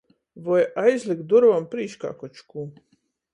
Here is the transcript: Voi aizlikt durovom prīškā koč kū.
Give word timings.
Voi 0.45 0.61
aizlikt 0.83 1.21
durovom 1.33 1.67
prīškā 1.75 2.11
koč 2.23 2.41
kū. 2.55 2.67